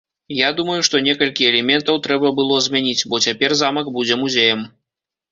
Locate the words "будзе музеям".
3.99-4.65